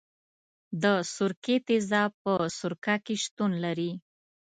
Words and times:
د 0.81 0.83
سرکې 1.15 1.55
تیزاب 1.67 2.11
په 2.23 2.33
سرکه 2.59 2.95
کې 3.05 3.15
شتون 3.23 3.51
لري. 3.63 3.91